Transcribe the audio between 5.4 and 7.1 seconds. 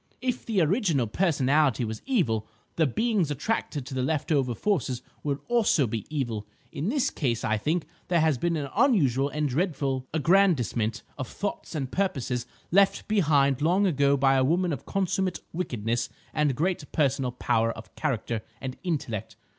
also be evil. In